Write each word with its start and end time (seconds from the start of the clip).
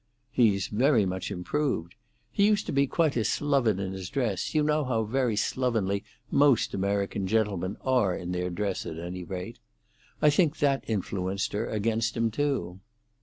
"He's 0.31 0.65
very 0.65 1.05
much 1.05 1.29
improved. 1.29 1.93
He 2.31 2.47
used 2.47 2.65
to 2.65 2.71
be 2.71 2.87
quite 2.87 3.15
a 3.15 3.23
sloven 3.23 3.77
in 3.79 3.93
his 3.93 4.09
dress; 4.09 4.55
you 4.55 4.63
know 4.63 4.83
how 4.83 5.03
very 5.03 5.35
slovenly 5.35 6.03
most 6.31 6.73
American 6.73 7.27
gentlemen 7.27 7.77
are 7.81 8.15
in 8.15 8.31
their 8.31 8.49
dress, 8.49 8.87
at 8.87 8.97
any 8.97 9.23
rate. 9.23 9.59
I 10.19 10.31
think 10.31 10.57
that 10.57 10.83
influenced 10.87 11.53
her 11.53 11.67
against 11.67 12.17
him 12.17 12.31
too." 12.31 12.79